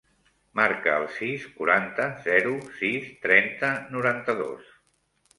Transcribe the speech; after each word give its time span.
Marca 0.59 0.93
el 0.99 1.03
sis, 1.17 1.43
quaranta, 1.57 2.07
zero, 2.27 2.53
sis, 2.79 3.05
trenta, 3.27 3.69
noranta-dos. 3.97 4.73